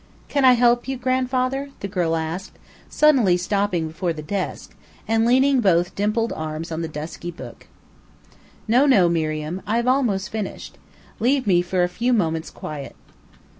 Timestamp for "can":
0.29-0.43